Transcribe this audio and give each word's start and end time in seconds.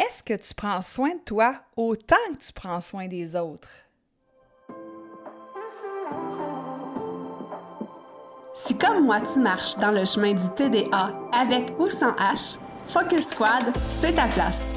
Est-ce 0.00 0.22
que 0.22 0.32
tu 0.32 0.54
prends 0.54 0.80
soin 0.80 1.10
de 1.10 1.20
toi 1.26 1.56
autant 1.76 2.16
que 2.30 2.42
tu 2.42 2.54
prends 2.54 2.80
soin 2.80 3.06
des 3.06 3.36
autres? 3.36 3.68
Si 8.54 8.78
comme 8.78 9.04
moi 9.04 9.20
tu 9.20 9.40
marches 9.40 9.76
dans 9.76 9.90
le 9.90 10.06
chemin 10.06 10.32
du 10.32 10.48
TDA 10.56 11.12
avec 11.32 11.78
ou 11.78 11.90
sans 11.90 12.12
H, 12.12 12.56
Focus 12.88 13.28
Squad, 13.28 13.76
c'est 13.76 14.14
ta 14.14 14.26
place. 14.28 14.72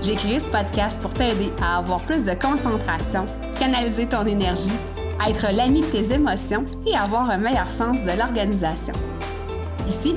J'ai 0.00 0.14
créé 0.14 0.40
ce 0.40 0.48
podcast 0.48 0.98
pour 1.02 1.12
t'aider 1.12 1.52
à 1.60 1.76
avoir 1.76 2.00
plus 2.06 2.24
de 2.24 2.32
concentration, 2.32 3.26
canaliser 3.58 4.08
ton 4.08 4.24
énergie, 4.24 4.72
être 5.28 5.54
l'ami 5.54 5.82
de 5.82 5.86
tes 5.86 6.14
émotions 6.14 6.64
et 6.86 6.96
avoir 6.96 7.28
un 7.28 7.36
meilleur 7.36 7.70
sens 7.70 8.00
de 8.00 8.18
l'organisation. 8.18 8.94
Ici, 9.86 10.16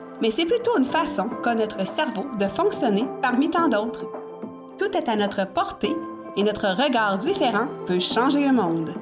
mais 0.21 0.29
c'est 0.29 0.45
plutôt 0.45 0.77
une 0.77 0.85
façon 0.85 1.27
qu'a 1.43 1.55
notre 1.55 1.85
cerveau 1.85 2.25
de 2.39 2.47
fonctionner 2.47 3.05
parmi 3.21 3.49
tant 3.49 3.67
d'autres. 3.67 4.05
Tout 4.77 4.95
est 4.95 5.09
à 5.09 5.15
notre 5.15 5.47
portée 5.47 5.95
et 6.37 6.43
notre 6.43 6.67
regard 6.67 7.17
différent 7.17 7.67
peut 7.87 7.99
changer 7.99 8.45
le 8.45 8.53
monde. 8.53 8.93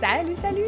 Salut, 0.00 0.36
salut! 0.36 0.62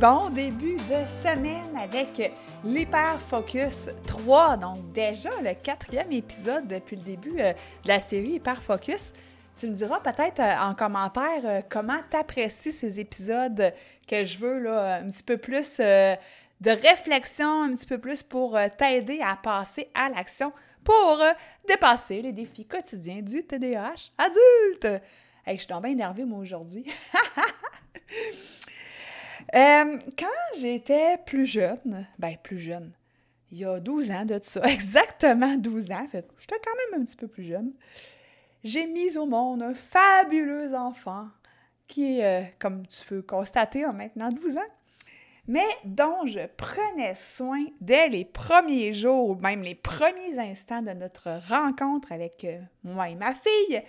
Bon 0.00 0.30
début 0.30 0.76
de 0.76 1.06
semaine 1.06 1.76
avec 1.80 2.32
l'Hyper 2.64 3.20
Focus 3.20 3.88
3. 4.06 4.56
Donc 4.56 4.92
déjà 4.92 5.30
le 5.42 5.54
quatrième 5.54 6.10
épisode 6.10 6.66
depuis 6.66 6.96
le 6.96 7.02
début 7.02 7.40
euh, 7.40 7.52
de 7.84 7.88
la 7.88 8.00
série 8.00 8.32
Hyper 8.32 8.60
Focus. 8.62 9.12
Tu 9.56 9.68
me 9.68 9.74
diras 9.74 10.00
peut-être 10.00 10.40
euh, 10.40 10.56
en 10.60 10.74
commentaire 10.74 11.42
euh, 11.44 11.60
comment 11.68 12.00
tu 12.10 12.16
apprécies 12.16 12.72
ces 12.72 12.98
épisodes 12.98 13.72
que 14.08 14.24
je 14.24 14.38
veux 14.38 14.58
là, 14.58 14.96
un 14.96 15.10
petit 15.10 15.22
peu 15.22 15.36
plus 15.36 15.78
de 15.78 16.70
réflexion, 16.70 17.62
un 17.62 17.74
petit 17.74 17.86
peu 17.86 17.98
plus 17.98 18.22
pour 18.22 18.58
t'aider 18.78 19.20
à 19.22 19.36
passer 19.36 19.90
à 19.94 20.08
l'action 20.08 20.52
pour 20.82 21.22
dépasser 21.66 22.20
les 22.20 22.32
défis 22.32 22.66
quotidiens 22.66 23.22
du 23.22 23.44
TDAH 23.44 24.10
adulte. 24.18 25.02
Hey, 25.46 25.58
je 25.58 25.64
suis 25.64 25.80
bien 25.80 25.90
énervée, 25.90 26.24
moi, 26.24 26.38
aujourd'hui. 26.38 26.84
Euh, 29.54 29.98
quand 30.18 30.58
j'étais 30.58 31.18
plus 31.26 31.46
jeune, 31.46 32.06
ben 32.18 32.36
plus 32.42 32.58
jeune, 32.58 32.92
il 33.52 33.58
y 33.58 33.64
a 33.64 33.78
12 33.78 34.10
ans 34.10 34.24
de 34.24 34.40
ça, 34.42 34.60
exactement 34.64 35.56
12 35.56 35.90
ans, 35.90 36.06
fait 36.10 36.26
j'étais 36.38 36.56
quand 36.64 36.72
même 36.90 37.02
un 37.02 37.04
petit 37.04 37.16
peu 37.16 37.28
plus 37.28 37.44
jeune, 37.44 37.72
j'ai 38.64 38.86
mis 38.86 39.16
au 39.18 39.26
monde 39.26 39.62
un 39.62 39.74
fabuleux 39.74 40.74
enfant 40.74 41.28
qui 41.86 42.22
euh, 42.22 42.42
comme 42.58 42.86
tu 42.86 43.04
peux 43.06 43.22
constater, 43.22 43.84
a 43.84 43.92
maintenant 43.92 44.30
12 44.30 44.56
ans, 44.56 44.72
mais 45.46 45.66
dont 45.84 46.26
je 46.26 46.46
prenais 46.56 47.14
soin 47.14 47.64
dès 47.80 48.08
les 48.08 48.24
premiers 48.24 48.94
jours 48.94 49.28
ou 49.28 49.34
même 49.34 49.62
les 49.62 49.74
premiers 49.74 50.38
instants 50.38 50.82
de 50.82 50.92
notre 50.92 51.40
rencontre 51.48 52.10
avec 52.10 52.44
euh, 52.44 52.58
moi 52.82 53.10
et 53.10 53.14
ma 53.14 53.34
fille. 53.34 53.82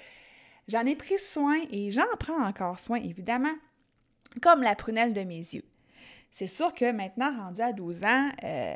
J'en 0.67 0.85
ai 0.85 0.95
pris 0.95 1.19
soin 1.19 1.55
et 1.71 1.91
j'en 1.91 2.03
prends 2.19 2.43
encore 2.45 2.79
soin, 2.79 2.97
évidemment 2.97 3.53
comme 4.41 4.61
la 4.61 4.75
prunelle 4.75 5.13
de 5.13 5.21
mes 5.21 5.37
yeux. 5.37 5.63
C'est 6.31 6.47
sûr 6.47 6.73
que 6.73 6.91
maintenant, 6.91 7.31
rendue 7.45 7.61
à 7.61 7.71
12 7.71 8.03
ans, 8.03 8.29
euh, 8.43 8.73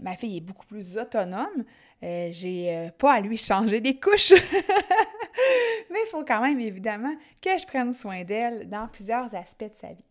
ma 0.00 0.16
fille 0.16 0.38
est 0.38 0.40
beaucoup 0.40 0.64
plus 0.64 0.96
autonome. 0.96 1.64
Euh, 2.02 2.30
j'ai 2.32 2.90
pas 2.96 3.12
à 3.14 3.20
lui 3.20 3.36
changer 3.36 3.82
des 3.82 4.00
couches. 4.00 4.32
Mais 5.92 5.98
il 6.06 6.08
faut 6.10 6.24
quand 6.24 6.40
même, 6.40 6.58
évidemment, 6.60 7.14
que 7.40 7.58
je 7.58 7.66
prenne 7.66 7.92
soin 7.92 8.24
d'elle 8.24 8.68
dans 8.68 8.88
plusieurs 8.88 9.34
aspects 9.34 9.64
de 9.64 9.76
sa 9.80 9.88
vie. 9.88 10.04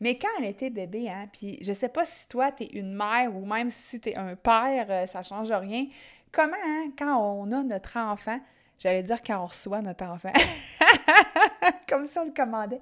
Mais 0.00 0.16
quand 0.16 0.28
elle 0.38 0.46
était 0.46 0.70
bébé, 0.70 1.10
hein, 1.10 1.28
puis 1.32 1.58
je 1.60 1.72
sais 1.72 1.88
pas 1.88 2.06
si 2.06 2.26
toi, 2.28 2.52
tu 2.52 2.64
es 2.64 2.66
une 2.68 2.94
mère 2.94 3.34
ou 3.34 3.44
même 3.44 3.70
si 3.70 4.00
tu 4.00 4.10
es 4.10 4.18
un 4.18 4.36
père, 4.36 5.08
ça 5.08 5.22
change 5.22 5.50
rien. 5.50 5.86
Comment, 6.32 6.56
hein, 6.66 6.90
quand 6.96 7.16
on 7.18 7.50
a 7.52 7.62
notre 7.62 7.98
enfant, 7.98 8.38
j'allais 8.78 9.02
dire 9.02 9.22
quand 9.22 9.42
on 9.42 9.46
reçoit 9.46 9.82
notre 9.82 10.04
enfant, 10.04 10.32
comme 11.88 12.06
si 12.06 12.18
on 12.18 12.26
le 12.26 12.32
commandait, 12.32 12.80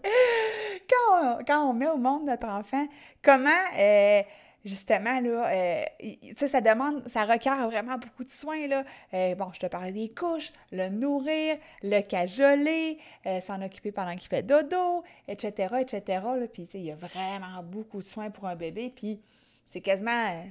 quand 1.47 1.69
on, 1.69 1.73
met 1.73 1.89
au 1.89 1.97
monde 1.97 2.27
notre 2.27 2.49
enfant, 2.49 2.87
comment, 3.23 3.51
euh, 3.79 4.23
justement, 4.67 5.21
là, 5.21 5.51
euh, 5.51 5.83
tu 5.99 6.35
sais, 6.37 6.49
ça 6.49 6.61
demande, 6.61 7.09
ça 7.09 7.25
requiert 7.25 7.67
vraiment 7.69 7.97
beaucoup 7.97 8.25
de 8.25 8.31
soins, 8.31 8.67
là. 8.67 8.85
Euh, 9.15 9.35
bon, 9.35 9.51
je 9.55 9.61
te 9.61 9.67
parlais 9.67 9.93
des 9.93 10.11
couches, 10.11 10.53
le 10.73 10.91
nourrir, 10.91 11.57
le 11.83 12.01
cajoler, 12.03 12.99
s'en 13.43 13.63
occuper 13.63 13.93
pendant 13.93 14.15
qu'il 14.17 14.29
fait 14.29 14.43
dodo, 14.43 15.03
etc., 15.29 15.77
etc.. 15.81 16.23
Puis, 16.53 16.67
tu 16.67 16.77
il 16.77 16.85
y 16.85 16.93
a 16.93 16.97
vraiment 16.97 17.63
beaucoup 17.63 18.03
de 18.03 18.07
soins 18.07 18.31
pour 18.31 18.47
un 18.47 18.57
bébé, 18.57 18.93
puis 18.95 19.23
c'est 19.65 19.81
quasiment 19.81 20.45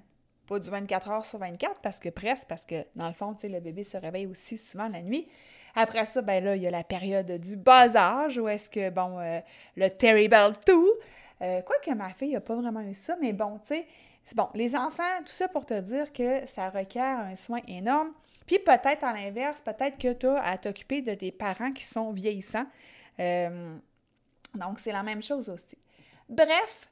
pas 0.48 0.60
du 0.60 0.70
24 0.70 1.10
heures 1.10 1.26
sur 1.26 1.40
24, 1.40 1.82
parce 1.82 2.00
que 2.00 2.10
presque, 2.10 2.48
parce 2.48 2.66
que, 2.66 2.86
dans 2.96 3.08
le 3.08 3.14
fond, 3.14 3.36
le 3.44 3.60
bébé 3.60 3.84
se 3.84 3.98
réveille 3.98 4.28
aussi 4.28 4.58
souvent 4.58 4.88
la 4.88 5.02
nuit. 5.02 5.28
Après 5.76 6.06
ça, 6.06 6.22
ben 6.22 6.44
là, 6.44 6.56
il 6.56 6.62
y 6.62 6.68
a 6.68 6.72
la 6.72 6.84
période 6.84 7.30
du 7.40 7.58
bas 7.58 7.96
âge, 7.96 8.38
où 8.38 8.48
est-ce 8.48 8.70
que, 8.70 8.90
bon, 8.90 9.20
euh, 9.20 9.40
le 9.76 9.90
terrible 9.90 10.54
tout. 10.66 10.90
Euh, 11.42 11.62
Quoique 11.62 11.92
ma 11.92 12.10
fille 12.14 12.34
n'a 12.34 12.42
pas 12.42 12.56
vraiment 12.56 12.82
eu 12.82 12.94
ça, 12.94 13.16
mais 13.22 13.34
bon, 13.34 13.60
tu 13.60 13.68
sais, 13.76 13.88
c'est 14.24 14.36
bon. 14.36 14.50
Les 14.54 14.76
enfants, 14.76 15.04
tout 15.20 15.32
ça 15.32 15.48
pour 15.48 15.66
te 15.66 15.80
dire 15.80 16.12
que 16.12 16.46
ça 16.48 16.70
requiert 16.70 17.20
un 17.20 17.36
soin 17.36 17.60
énorme. 17.68 18.12
Puis 18.48 18.60
peut-être 18.60 19.04
à 19.04 19.14
l'inverse, 19.14 19.62
peut-être 19.62 19.98
que 19.98 20.14
tu 20.14 20.28
as 20.28 20.42
à 20.42 20.58
t'occuper 20.58 21.02
de 21.02 21.14
tes 21.14 21.32
parents 21.32 21.72
qui 21.72 21.84
sont 21.84 22.12
vieillissants. 22.12 22.66
Euh, 23.20 23.76
donc, 24.56 24.80
c'est 24.80 24.92
la 24.92 25.04
même 25.04 25.22
chose 25.22 25.50
aussi. 25.50 25.78
Bref, 26.30 26.90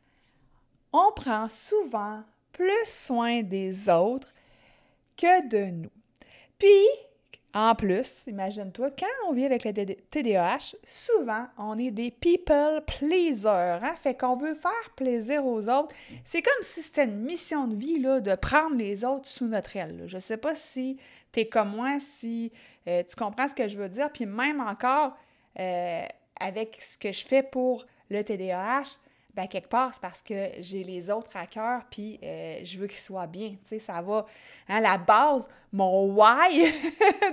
on 0.91 1.11
prend 1.15 1.49
souvent 1.49 2.23
plus 2.51 2.85
soin 2.85 3.41
des 3.41 3.89
autres 3.89 4.33
que 5.17 5.47
de 5.47 5.71
nous. 5.71 5.91
Puis, 6.59 6.85
en 7.55 7.75
plus, 7.75 8.23
imagine-toi, 8.25 8.89
quand 8.97 9.29
on 9.29 9.33
vit 9.33 9.45
avec 9.45 9.63
le 9.63 9.71
TDAH, 9.73 10.75
souvent, 10.83 11.45
on 11.59 11.77
est 11.77 11.91
des 11.91 12.09
people 12.09 12.81
pleasers. 12.87 13.79
Hein? 13.83 13.93
Fait 13.95 14.15
qu'on 14.15 14.35
veut 14.35 14.55
faire 14.55 14.89
plaisir 14.95 15.45
aux 15.45 15.69
autres. 15.69 15.93
C'est 16.23 16.41
comme 16.41 16.63
si 16.63 16.81
c'était 16.81 17.05
une 17.05 17.21
mission 17.21 17.67
de 17.67 17.75
vie 17.75 17.99
de 17.99 18.35
prendre 18.35 18.75
les 18.75 19.05
autres 19.05 19.27
sous 19.27 19.45
notre 19.45 19.77
aile. 19.77 20.03
Je 20.07 20.15
ne 20.15 20.19
sais 20.19 20.37
pas 20.37 20.55
si 20.55 20.97
tu 21.31 21.41
es 21.41 21.45
comme 21.45 21.75
moi, 21.75 21.99
si 21.99 22.51
euh, 22.87 23.03
tu 23.07 23.15
comprends 23.15 23.47
ce 23.47 23.53
que 23.53 23.67
je 23.67 23.77
veux 23.77 23.89
dire. 23.89 24.11
Puis 24.11 24.25
même 24.25 24.59
encore, 24.59 25.15
euh, 25.59 26.05
avec 26.39 26.79
ce 26.81 26.97
que 26.97 27.11
je 27.11 27.23
fais 27.23 27.43
pour 27.43 27.85
le 28.09 28.23
TDAH, 28.23 28.97
ben 29.33 29.47
quelque 29.47 29.69
part, 29.69 29.93
c'est 29.93 30.01
parce 30.01 30.21
que 30.21 30.51
j'ai 30.59 30.83
les 30.83 31.09
autres 31.09 31.35
à 31.35 31.47
cœur, 31.47 31.83
puis 31.89 32.19
euh, 32.23 32.59
je 32.63 32.77
veux 32.77 32.87
qu'ils 32.87 32.99
soient 32.99 33.27
bien. 33.27 33.49
Tu 33.61 33.67
sais, 33.67 33.79
ça 33.79 34.01
va. 34.01 34.25
Hein, 34.67 34.79
la 34.79 34.97
base, 34.97 35.47
mon 35.71 36.13
why 36.13 36.59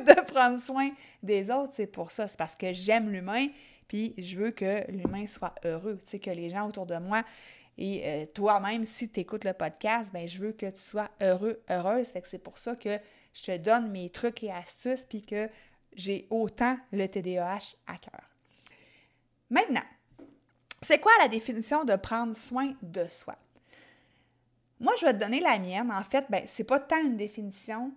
de 0.07 0.33
prendre 0.33 0.59
soin 0.59 0.91
des 1.23 1.51
autres, 1.51 1.73
c'est 1.75 1.87
pour 1.87 2.11
ça. 2.11 2.27
C'est 2.27 2.39
parce 2.39 2.57
que 2.57 2.73
j'aime 2.73 3.11
l'humain, 3.11 3.49
puis 3.87 4.15
je 4.17 4.39
veux 4.39 4.51
que 4.51 4.91
l'humain 4.91 5.27
soit 5.27 5.55
heureux. 5.65 5.99
Tu 6.05 6.11
sais, 6.11 6.19
que 6.19 6.31
les 6.31 6.49
gens 6.49 6.69
autour 6.69 6.87
de 6.87 6.97
moi 6.97 7.23
et 7.81 8.03
euh, 8.05 8.27
toi-même, 8.27 8.85
si 8.85 9.09
tu 9.09 9.21
écoutes 9.21 9.45
le 9.45 9.55
podcast, 9.55 10.13
ben 10.13 10.29
je 10.29 10.39
veux 10.39 10.53
que 10.53 10.67
tu 10.67 10.81
sois 10.81 11.11
heureux, 11.23 11.63
heureuse. 11.71 12.09
Fait 12.09 12.21
que 12.21 12.29
c'est 12.29 12.39
pour 12.39 12.59
ça 12.59 12.77
que 12.77 12.99
je 13.33 13.43
te 13.43 13.57
donne 13.57 13.91
mes 13.91 14.11
trucs 14.11 14.43
et 14.43 14.53
astuces, 14.53 15.07
puis 15.09 15.23
que 15.23 15.49
j'ai 15.95 16.27
autant 16.29 16.77
le 16.93 17.07
TDAH 17.07 17.75
à 17.87 17.97
cœur. 17.97 18.31
Maintenant, 19.49 19.85
c'est 20.83 20.99
quoi 20.99 21.13
la 21.21 21.29
définition 21.29 21.85
de 21.85 21.97
prendre 21.97 22.35
soin 22.35 22.75
de 22.83 23.07
soi? 23.07 23.37
Moi, 24.81 24.95
je 24.99 25.05
vais 25.05 25.13
te 25.13 25.19
donner 25.19 25.41
la 25.41 25.59
mienne. 25.59 25.93
En 25.93 26.03
fait, 26.03 26.25
ben, 26.31 26.45
c'est 26.47 26.65
pas 26.65 26.81
tant 26.81 27.01
une 27.05 27.17
définition, 27.17 27.93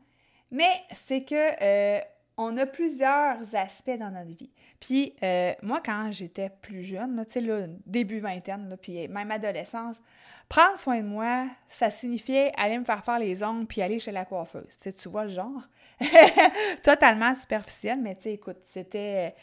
mais 0.52 0.70
c'est 0.92 1.24
que 1.24 1.64
euh, 1.64 2.02
on 2.36 2.58
a 2.58 2.66
plusieurs 2.66 3.56
aspects 3.56 3.98
dans 3.98 4.12
notre 4.12 4.36
vie. 4.36 4.52
Puis 4.82 5.16
euh, 5.24 5.54
moi, 5.62 5.82
quand 5.84 6.12
j'étais 6.12 6.50
plus 6.50 6.84
jeune, 6.84 7.24
tu 7.26 7.42
sais, 7.42 7.70
début 7.86 8.20
vingtaine, 8.20 8.76
puis 8.82 9.08
même 9.08 9.32
adolescence, 9.32 10.02
prendre 10.50 10.78
soin 10.78 11.00
de 11.02 11.08
moi, 11.08 11.48
ça 11.70 11.90
signifiait 11.90 12.52
aller 12.58 12.78
me 12.78 12.84
faire 12.84 13.04
faire 13.06 13.20
les 13.20 13.44
ongles 13.44 13.66
puis 13.66 13.82
aller 13.82 14.00
chez 14.00 14.12
la 14.12 14.26
coiffeuse. 14.26 14.78
Tu, 14.78 15.10
vois 15.10 15.24
le 15.24 15.32
genre? 15.32 15.62
Totalement 16.84 17.34
superficiel, 17.34 18.00
mais 18.02 18.16
tu 18.16 18.30
écoute, 18.30 18.60
c'était... 18.64 19.36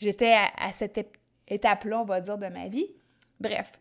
J'étais 0.00 0.32
à, 0.32 0.68
à 0.68 0.72
cette 0.72 0.96
étape-là, 1.48 2.00
on 2.00 2.04
va 2.04 2.20
dire, 2.20 2.38
de 2.38 2.46
ma 2.46 2.68
vie. 2.68 2.86
Bref, 3.40 3.72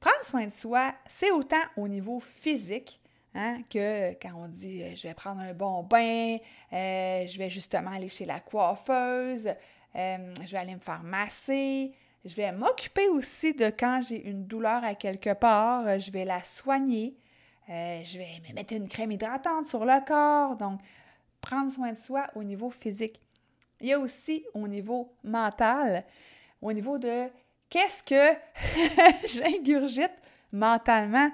prendre 0.00 0.24
soin 0.24 0.46
de 0.46 0.52
soi, 0.52 0.92
c'est 1.06 1.30
autant 1.30 1.62
au 1.76 1.86
niveau 1.86 2.18
physique, 2.18 2.98
Hein, 3.34 3.62
que 3.70 4.12
quand 4.20 4.34
on 4.36 4.46
dit 4.46 4.94
je 4.94 5.08
vais 5.08 5.14
prendre 5.14 5.40
un 5.40 5.54
bon 5.54 5.82
bain, 5.82 6.36
je 6.70 7.38
vais 7.38 7.48
justement 7.48 7.92
aller 7.92 8.10
chez 8.10 8.26
la 8.26 8.40
coiffeuse, 8.40 9.54
je 9.94 10.50
vais 10.50 10.58
aller 10.58 10.74
me 10.74 10.80
faire 10.80 11.02
masser, 11.02 11.94
je 12.26 12.34
vais 12.34 12.52
m'occuper 12.52 13.08
aussi 13.08 13.54
de 13.54 13.70
quand 13.70 14.02
j'ai 14.06 14.22
une 14.28 14.44
douleur 14.44 14.84
à 14.84 14.94
quelque 14.94 15.32
part, 15.32 15.98
je 15.98 16.10
vais 16.10 16.26
la 16.26 16.44
soigner, 16.44 17.16
je 17.68 18.18
vais 18.18 18.28
me 18.46 18.54
mettre 18.54 18.74
une 18.74 18.86
crème 18.86 19.12
hydratante 19.12 19.66
sur 19.66 19.86
le 19.86 20.04
corps. 20.04 20.56
Donc, 20.56 20.80
prendre 21.40 21.72
soin 21.72 21.92
de 21.92 21.96
soi 21.96 22.26
au 22.34 22.44
niveau 22.44 22.68
physique. 22.68 23.18
Il 23.80 23.86
y 23.88 23.94
a 23.94 23.98
aussi 23.98 24.44
au 24.52 24.68
niveau 24.68 25.10
mental, 25.24 26.04
au 26.62 26.72
niveau 26.72 26.98
de 26.98 27.28
qu'est-ce 27.68 28.02
que 28.02 28.38
j'ingurgite 29.26 30.12
mentalement. 30.52 31.30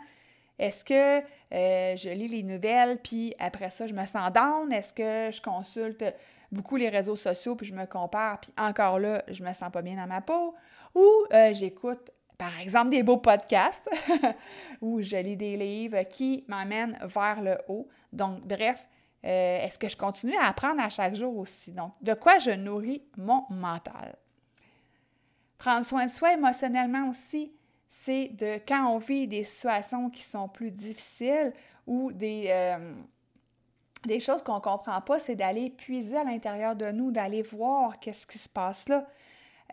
Est-ce 0.59 0.85
que 0.85 1.21
euh, 1.21 1.97
je 1.97 2.09
lis 2.09 2.29
les 2.29 2.43
nouvelles, 2.43 2.99
puis 2.99 3.35
après 3.39 3.71
ça, 3.71 3.87
je 3.87 3.95
me 3.95 4.05
sens 4.07 4.33
down? 4.33 4.73
Est-ce 4.73 4.93
que 4.93 5.31
je 5.35 5.41
consulte 5.41 6.05
beaucoup 6.51 6.77
les 6.77 6.89
réseaux 6.89 7.17
sociaux, 7.17 7.55
puis 7.55 7.67
je 7.67 7.75
me 7.75 7.87
compare, 7.87 8.41
puis 8.41 8.53
encore 8.59 8.99
là, 8.99 9.23
je 9.29 9.43
me 9.45 9.53
sens 9.53 9.71
pas 9.71 9.83
bien 9.83 9.97
dans 9.97 10.07
ma 10.07 10.21
peau? 10.21 10.55
Ou 10.95 11.07
euh, 11.33 11.53
j'écoute, 11.55 12.11
par 12.37 12.59
exemple, 12.61 12.91
des 12.91 13.03
beaux 13.03 13.19
podcasts, 13.19 13.89
ou 14.81 15.01
je 15.01 15.17
lis 15.17 15.37
des 15.37 15.57
livres 15.57 16.03
qui 16.05 16.45
m'amènent 16.49 16.99
vers 17.03 17.41
le 17.41 17.59
haut. 17.69 17.89
Donc, 18.13 18.41
bref, 18.41 18.85
euh, 19.25 19.65
est-ce 19.65 19.79
que 19.79 19.89
je 19.89 19.97
continue 19.97 20.37
à 20.37 20.49
apprendre 20.49 20.83
à 20.83 20.89
chaque 20.89 21.15
jour 21.15 21.37
aussi? 21.37 21.73
Donc, 21.73 21.93
de 22.01 22.15
quoi 22.15 22.39
je 22.39 22.51
nourris 22.51 23.03
mon 23.17 23.45
mental? 23.51 24.17
Prendre 25.59 25.85
soin 25.85 26.07
de 26.07 26.11
soi 26.11 26.35
émotionnellement 26.35 27.09
aussi, 27.09 27.53
c'est 27.91 28.29
de 28.29 28.61
quand 28.67 28.95
on 28.95 28.99
vit 28.99 29.27
des 29.27 29.45
situations 29.45 30.09
qui 30.09 30.23
sont 30.23 30.49
plus 30.49 30.71
difficiles 30.71 31.53
ou 31.87 32.13
des, 32.13 32.47
euh, 32.49 32.95
des 34.07 34.21
choses 34.21 34.43
qu'on 34.43 34.57
ne 34.57 34.61
comprend 34.61 35.01
pas, 35.01 35.19
c'est 35.19 35.35
d'aller 35.35 35.71
puiser 35.71 36.17
à 36.17 36.25
l'intérieur 36.25 36.77
de 36.77 36.87
nous, 36.87 37.11
d'aller 37.11 37.43
voir 37.43 37.99
qu'est-ce 37.99 38.27
qui 38.27 38.39
se 38.39 38.49
passe 38.49 38.89
là. 38.89 39.07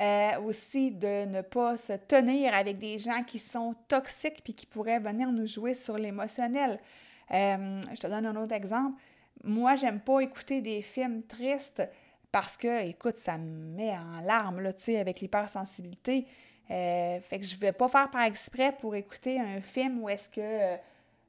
Euh, 0.01 0.41
aussi 0.41 0.91
de 0.91 1.25
ne 1.25 1.41
pas 1.41 1.77
se 1.77 1.93
tenir 1.93 2.53
avec 2.53 2.79
des 2.79 2.99
gens 2.99 3.23
qui 3.23 3.39
sont 3.39 3.75
toxiques 3.87 4.43
puis 4.43 4.53
qui 4.53 4.65
pourraient 4.65 4.99
venir 4.99 5.31
nous 5.31 5.47
jouer 5.47 5.73
sur 5.73 5.97
l'émotionnel. 5.97 6.81
je 7.29 7.97
te 7.97 8.07
donne 8.07 8.25
un 8.25 8.35
autre 8.35 8.53
exemple 8.53 8.99
moi, 9.43 9.75
j'aime 9.75 9.99
pas 9.99 10.21
écouter 10.21 10.61
des 10.61 10.81
films 10.81 11.23
tristes 11.23 11.87
parce 12.35 12.57
que, 12.57 12.85
écoute, 12.85 13.17
ça 13.17 13.37
me 13.37 13.77
met 13.77 13.91
en 13.91 14.19
larmes, 14.19 14.59
là, 14.59 14.73
tu 14.73 14.83
sais, 14.83 14.99
avec 14.99 15.21
l'hypersensibilité. 15.21 16.27
Euh, 16.69 17.21
fait 17.21 17.39
que 17.39 17.45
je 17.45 17.55
vais 17.55 17.71
pas 17.71 17.87
faire 17.87 18.11
par 18.11 18.23
exprès 18.23 18.73
pour 18.77 18.93
écouter 18.93 19.39
un 19.39 19.61
film 19.61 20.03
où 20.03 20.09
est-ce 20.09 20.29
que... 20.29 20.75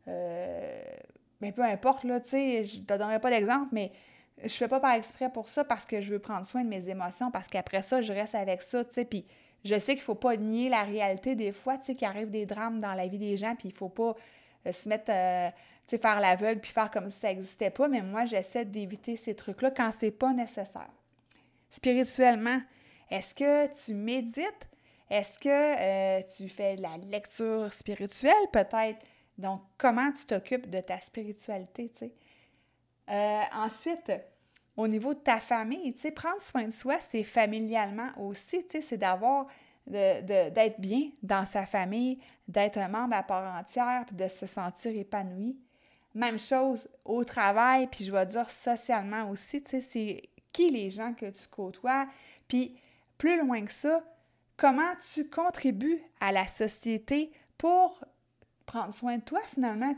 Euh, 0.09 0.83
ben, 1.41 1.53
peu 1.53 1.63
importe, 1.63 2.03
là, 2.03 2.19
tu 2.19 2.31
sais, 2.31 2.65
je 2.65 2.81
te 2.81 2.99
donnerai 2.99 3.21
pas 3.21 3.31
d'exemple, 3.31 3.69
mais 3.71 3.93
je 4.43 4.49
fais 4.49 4.67
pas 4.67 4.81
par 4.81 4.95
exprès 4.95 5.31
pour 5.31 5.49
ça 5.49 5.63
parce 5.63 5.87
que 5.87 6.01
je 6.01 6.13
veux 6.13 6.19
prendre 6.19 6.45
soin 6.45 6.65
de 6.65 6.69
mes 6.69 6.89
émotions, 6.89 7.31
parce 7.31 7.47
qu'après 7.47 7.83
ça, 7.83 8.01
je 8.01 8.13
reste 8.13 8.35
avec 8.35 8.61
ça, 8.61 8.85
tu 8.85 8.95
sais, 8.95 9.05
puis 9.05 9.25
je 9.65 9.79
sais 9.79 9.95
qu'il 9.95 10.03
faut 10.03 10.17
pas 10.17 10.37
nier 10.37 10.69
la 10.69 10.83
réalité 10.83 11.37
des 11.37 11.53
fois, 11.53 11.79
tu 11.79 11.85
sais, 11.85 11.95
qu'il 11.95 12.09
arrive 12.09 12.31
des 12.31 12.47
drames 12.47 12.81
dans 12.81 12.95
la 12.95 13.07
vie 13.07 13.21
des 13.21 13.37
gens, 13.37 13.55
puis 13.55 13.69
il 13.69 13.75
faut 13.75 13.91
pas 13.91 14.17
se 14.73 14.89
mettre 14.89 15.11
sais, 15.87 15.99
faire 15.99 16.21
l'aveugle 16.21 16.61
puis 16.61 16.73
faire 16.73 16.91
comme 16.91 17.11
si 17.11 17.19
ça 17.19 17.29
n'existait 17.29 17.71
pas, 17.71 17.89
mais 17.89 18.03
moi, 18.03 18.25
j'essaie 18.25 18.65
d'éviter 18.65 19.17
ces 19.17 19.35
trucs-là 19.35 19.71
quand 19.71 19.91
c'est 19.93 20.11
pas 20.11 20.33
nécessaire. 20.33 20.91
Spirituellement, 21.71 22.61
est-ce 23.11 23.35
que 23.35 23.85
tu 23.85 23.95
médites? 23.95 24.69
Est-ce 25.09 25.39
que 25.39 25.49
euh, 25.49 26.23
tu 26.37 26.49
fais 26.49 26.77
de 26.77 26.83
la 26.83 26.97
lecture 26.97 27.73
spirituelle, 27.73 28.33
peut-être? 28.53 28.99
Donc, 29.39 29.61
comment 29.79 30.11
tu 30.13 30.25
t'occupes 30.25 30.69
de 30.69 30.81
ta 30.81 31.01
spiritualité, 31.01 31.91
tu 31.91 31.99
sais? 31.99 32.13
Euh, 33.09 33.43
ensuite, 33.55 34.13
au 34.77 34.89
niveau 34.89 35.15
de 35.15 35.21
ta 35.21 35.39
famille, 35.39 35.95
tu 35.95 36.01
sais, 36.01 36.11
prendre 36.11 36.41
soin 36.41 36.65
de 36.65 36.73
soi, 36.73 36.97
c'est 37.01 37.23
familialement 37.23 38.11
aussi, 38.19 38.65
tu 38.65 38.73
sais, 38.73 38.81
c'est 38.81 38.97
d'avoir, 38.97 39.47
d'être 39.87 40.81
bien 40.81 41.11
dans 41.23 41.47
sa 41.47 41.67
famille, 41.67 42.19
d'être 42.49 42.79
un 42.79 42.89
membre 42.89 43.15
à 43.15 43.23
part 43.23 43.55
entière, 43.59 44.05
puis 44.07 44.17
de 44.17 44.29
se 44.29 44.47
sentir 44.47 44.97
épanoui. 44.97 45.59
Même 46.15 46.39
chose 46.39 46.89
au 47.05 47.25
travail, 47.25 47.89
puis 47.89 48.05
je 48.05 48.13
vais 48.13 48.27
dire 48.27 48.51
socialement 48.51 49.29
aussi, 49.31 49.63
tu 49.63 49.71
sais, 49.73 49.81
c'est 49.81 50.31
qui 50.53 50.71
les 50.71 50.91
gens 50.91 51.13
que 51.13 51.27
tu 51.27 51.49
côtoies, 51.49 52.07
puis 52.49 52.79
plus 53.19 53.39
loin 53.39 53.65
que 53.65 53.73
ça, 53.73 54.03
comment 54.57 54.95
tu 55.13 55.29
contribues 55.29 56.03
à 56.21 56.33
la 56.33 56.47
société 56.47 57.31
pour 57.59 58.03
prendre 58.65 58.93
soin 58.93 59.19
de 59.19 59.23
toi 59.23 59.41
finalement. 59.53 59.95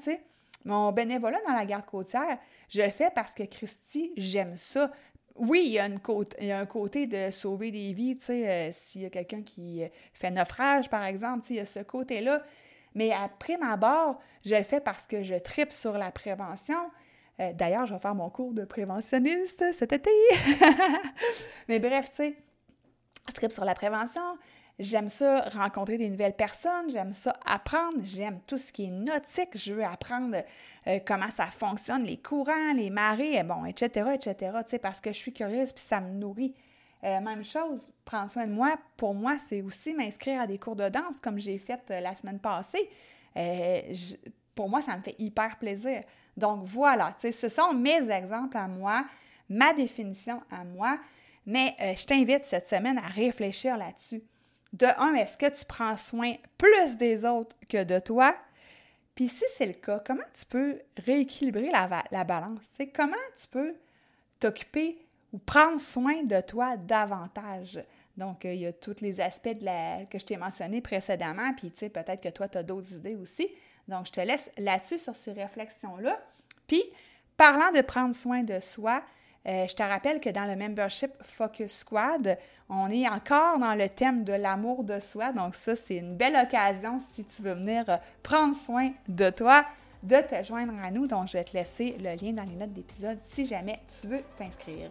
Mon 0.65 0.93
bénévolat 0.93 1.39
dans 1.47 1.55
la 1.55 1.65
garde 1.65 1.87
côtière, 1.87 2.39
je 2.69 2.83
le 2.83 2.91
fais 2.91 3.11
parce 3.15 3.33
que 3.33 3.45
Christy, 3.45 4.13
j'aime 4.17 4.57
ça. 4.57 4.91
Oui, 5.39 5.63
il 5.67 5.73
y, 5.73 5.79
a 5.79 6.59
un 6.59 6.67
côté 6.67 7.07
de 7.07 7.31
sauver 7.31 7.71
des 7.71 7.93
vies, 7.93 8.17
tu 8.17 8.25
sais, 8.25 8.49
euh, 8.49 8.71
s'il 8.73 9.03
y 9.03 9.07
a 9.07 9.11
quelqu'un 9.11 9.43
qui 9.43 9.85
euh, 9.85 9.89
fait 10.13 10.31
naufrage, 10.31 10.91
par 10.91 11.05
exemple, 11.05 11.43
tu 11.43 11.49
sais, 11.49 11.55
il 11.55 11.57
y 11.59 11.61
a 11.61 11.67
ce 11.67 11.81
côté-là. 11.81 12.43
Mais 12.95 13.13
après 13.13 13.57
ma 13.57 13.77
barre, 13.77 14.19
je 14.45 14.55
le 14.55 14.63
fais 14.65 14.81
parce 14.81 15.07
que 15.07 15.23
je 15.23 15.35
tripe 15.35 15.73
sur 15.73 15.97
la 15.97 16.11
prévention. 16.11 16.91
Euh, 17.41 17.53
d'ailleurs, 17.53 17.87
je 17.87 17.95
vais 17.95 18.01
faire 18.01 18.15
mon 18.15 18.31
cours 18.31 18.53
de 18.53 18.65
préventionniste 18.65 19.65
cet 19.73 19.93
été. 19.93 20.11
Mais 21.69 21.79
bref, 21.79 22.11
tu 22.11 22.17
sais, 22.17 22.37
je 23.29 23.33
tripe 23.33 23.53
sur 23.53 23.65
la 23.65 23.75
prévention. 23.75 24.23
J'aime 24.79 25.09
ça 25.09 25.41
rencontrer 25.49 25.99
des 25.99 26.09
nouvelles 26.09 26.37
personnes, 26.37 26.89
j'aime 26.89 27.13
ça 27.13 27.37
apprendre, 27.45 27.99
j'aime 28.05 28.39
tout 28.47 28.59
ce 28.59 28.73
qui 28.73 28.85
est 28.85 28.93
nautique, 28.93 29.57
je 29.57 29.75
veux 29.75 29.85
apprendre 29.85 30.37
euh, 30.87 31.01
comment 31.05 31.31
ça 31.31 31.47
fonctionne, 31.47 32.05
les 32.05 32.19
courants, 32.19 32.73
les 32.77 32.89
marées, 32.89 33.43
bon, 33.43 33.65
etc., 33.65 34.11
etc., 34.15 34.37
tu 34.63 34.71
sais, 34.71 34.79
parce 34.79 35.01
que 35.01 35.13
je 35.13 35.17
suis 35.17 35.33
curieuse 35.33 35.73
puis 35.73 35.83
ça 35.83 36.01
me 36.01 36.13
nourrit. 36.13 36.55
Euh, 37.03 37.21
même 37.21 37.45
chose, 37.45 37.93
prendre 38.05 38.31
soin 38.31 38.47
de 38.47 38.53
moi, 38.53 38.77
pour 38.97 39.15
moi, 39.15 39.37
c'est 39.39 39.63
aussi 39.63 39.95
m'inscrire 39.95 40.43
à 40.43 40.47
des 40.47 40.59
cours 40.59 40.77
de 40.77 40.89
danse 40.89 41.19
comme 41.21 41.41
j'ai 41.41 41.59
fait 41.59 41.81
euh, 41.91 41.99
la 41.99 42.15
semaine 42.15 42.39
passée. 42.39 42.89
Pour 44.55 44.69
moi, 44.69 44.81
ça 44.81 44.97
me 44.97 45.03
fait 45.03 45.17
hyper 45.19 45.59
plaisir. 45.59 46.03
Donc 46.37 46.63
voilà, 46.65 47.17
ce 47.21 47.49
sont 47.49 47.75
mes 47.75 48.11
exemples 48.11 48.57
à 48.57 48.69
moi, 48.69 49.05
ma 49.49 49.73
définition 49.73 50.41
à 50.53 50.63
moi, 50.63 50.99
mais 51.47 51.75
je 51.79 52.05
t'invite 52.05 52.45
cette 52.45 52.67
semaine 52.67 52.99
à 52.99 53.09
réfléchir 53.09 53.77
là-dessus. 53.77 54.23
De 54.73 54.87
un, 54.87 55.15
est-ce 55.15 55.37
que 55.37 55.49
tu 55.49 55.65
prends 55.65 55.97
soin 55.97 56.35
plus 56.57 56.97
des 56.97 57.25
autres 57.25 57.57
que 57.69 57.85
de 57.85 57.99
toi? 57.99 58.35
Puis 59.15 59.29
si 59.29 59.45
c'est 59.55 59.67
le 59.67 59.73
cas, 59.73 60.03
comment 60.07 60.23
tu 60.33 60.45
peux 60.47 60.81
rééquilibrer 61.05 61.71
la, 61.71 62.05
la 62.11 62.25
balance? 62.25 62.79
comment 62.95 63.17
tu 63.41 63.49
peux 63.49 63.75
t'occuper 64.39 64.99
ou 65.33 65.39
prendre 65.39 65.79
soin 65.79 66.23
de 66.23 66.41
toi 66.41 66.77
davantage? 66.77 67.81
Donc, 68.19 68.45
euh, 68.45 68.53
il 68.53 68.61
y 68.61 68.67
a 68.67 68.73
tous 68.73 69.01
les 69.01 69.21
aspects 69.21 69.57
de 69.57 69.65
la, 69.65 70.05
que 70.07 70.19
je 70.19 70.27
t'ai 70.27 70.37
mentionnés 70.37 70.81
précédemment, 70.81 71.55
puis 71.57 71.71
tu 71.71 71.89
peut-être 71.89 72.21
que 72.21 72.29
toi, 72.29 72.49
tu 72.49 72.59
as 72.59 72.65
d'autres 72.65 72.93
idées 72.93 73.15
aussi. 73.15 73.49
Donc, 73.87 74.07
je 74.07 74.13
te 74.13 74.21
laisse 74.21 74.51
là-dessus 74.59 74.99
sur 74.99 75.15
ces 75.15 75.33
réflexions-là. 75.33 76.21
Puis, 76.67 76.83
parlant 77.37 77.71
de 77.71 77.81
prendre 77.81 78.15
soin 78.15 78.43
de 78.43 78.59
soi, 78.59 79.03
euh, 79.49 79.67
je 79.67 79.75
te 79.75 79.83
rappelle 79.83 80.21
que 80.21 80.29
dans 80.29 80.45
le 80.45 80.57
membership 80.57 81.11
Focus 81.23 81.79
Squad, 81.79 82.37
on 82.69 82.91
est 82.91 83.09
encore 83.09 83.59
dans 83.59 83.75
le 83.75 83.89
thème 83.89 84.23
de 84.25 84.35
l'amour 84.35 84.85
de 84.85 85.01
soi. 85.01 85.33
Donc, 85.33 85.55
ça, 85.55 85.75
c'est 85.75 85.97
une 85.97 86.17
belle 86.17 86.37
occasion 86.37 87.01
si 87.15 87.25
tu 87.25 87.43
veux 87.43 87.55
venir 87.55 87.89
euh, 87.89 87.97
prendre 88.23 88.55
soin 88.55 88.91
de 89.09 89.31
toi 89.31 89.65
de 90.03 90.17
te 90.17 90.45
joindre 90.45 90.75
à 90.85 90.91
nous. 90.91 91.07
Donc, 91.07 91.29
je 91.29 91.39
vais 91.39 91.45
te 91.45 91.57
laisser 91.57 91.97
le 91.99 92.15
lien 92.23 92.33
dans 92.33 92.43
les 92.43 92.57
notes 92.57 92.73
d'épisode 92.73 93.19
si 93.23 93.47
jamais 93.47 93.81
tu 94.01 94.07
veux 94.07 94.23
t'inscrire. 94.37 94.91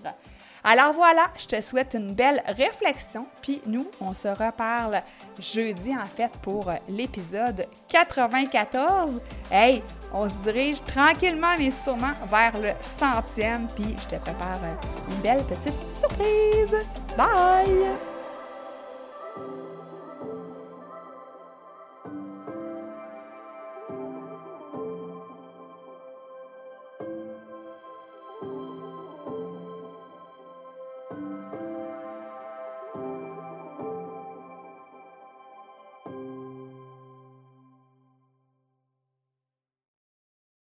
Alors 0.70 0.92
voilà, 0.92 1.28
je 1.38 1.46
te 1.46 1.62
souhaite 1.62 1.94
une 1.94 2.14
belle 2.14 2.44
réflexion, 2.46 3.26
puis 3.42 3.62
nous, 3.66 3.88
on 4.02 4.14
se 4.14 4.28
reparle 4.28 5.02
jeudi 5.40 5.96
en 5.96 6.06
fait 6.06 6.30
pour 6.42 6.70
l'épisode 6.90 7.66
94. 7.88 9.22
Hey, 9.50 9.82
on 10.12 10.28
se 10.28 10.36
dirige 10.44 10.84
tranquillement 10.84 11.56
mais 11.58 11.72
sûrement 11.72 12.12
vers 12.30 12.60
le 12.60 12.72
centième, 12.82 13.68
puis 13.78 13.96
je 13.98 14.18
te 14.18 14.22
prépare 14.22 14.60
une 15.10 15.22
belle 15.22 15.46
petite 15.46 15.94
surprise. 15.94 16.76
Bye! 17.16 18.17